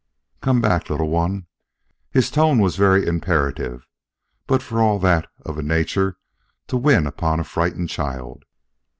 [0.41, 1.45] "Come back, little one."
[2.09, 3.85] His tone was very imperative,
[4.47, 6.17] but for all that of a nature
[6.69, 8.43] to win upon a frightened child.